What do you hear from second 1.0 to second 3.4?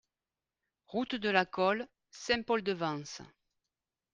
de la Colle, Saint-Paul-de-Vence